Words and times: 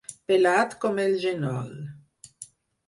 Pelat 0.29 0.73
com 0.85 1.03
el 1.05 1.15
genoll. 1.27 1.73